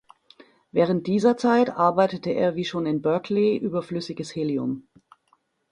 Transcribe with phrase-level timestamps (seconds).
[0.71, 4.87] Während dieser Zeit arbeitete er wie schon in Berkeley über flüssiges Helium.